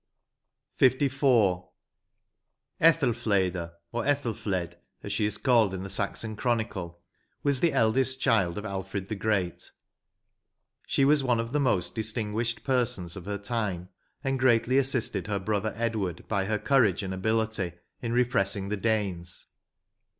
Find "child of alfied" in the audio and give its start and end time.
8.19-9.09